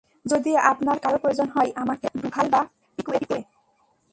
[0.25, 2.61] যদি আপনার কারো প্রয়োজন হয় আমাকে, ডুভাল বা
[2.97, 3.39] পিকুয়েট কে?